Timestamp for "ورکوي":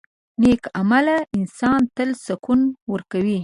2.91-3.39